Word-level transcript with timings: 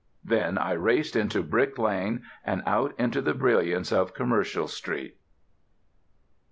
Then 0.25 0.57
I 0.57 0.71
raced 0.71 1.15
into 1.15 1.43
Brick 1.43 1.77
Lane, 1.77 2.23
and 2.43 2.63
out 2.65 2.95
into 2.97 3.21
the 3.21 3.35
brilliance 3.35 3.91
of 3.91 4.15
Commercial 4.15 4.67
Street. 4.67 5.15